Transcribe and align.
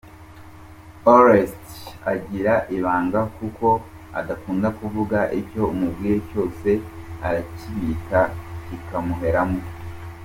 Oreste 1.15 1.77
agira 2.11 2.53
ibanga 2.77 3.21
kuko 3.35 3.67
adakunda 4.19 4.67
kuvuga 4.79 5.17
icyo 5.39 5.63
umubwiye 5.73 6.17
cyose 6.29 6.69
arakibika 7.27 8.19
kikamuheramo. 8.65 9.61